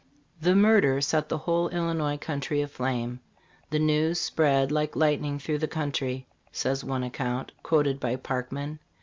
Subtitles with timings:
[0.41, 3.19] The murder set the whole Illinois country aflame.
[3.69, 8.79] "The news spread like lightning through the country," says one account, quoted by Parkman.